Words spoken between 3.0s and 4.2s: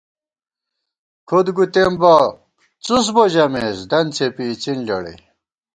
بو ژمېس، دن